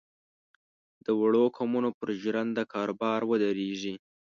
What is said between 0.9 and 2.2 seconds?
د وړو قومونو پر